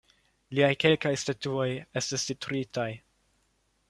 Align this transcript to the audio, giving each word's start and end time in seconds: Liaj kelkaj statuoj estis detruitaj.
Liaj 0.59 0.69
kelkaj 0.83 1.11
statuoj 1.23 1.67
estis 2.01 2.25
detruitaj. 2.31 2.87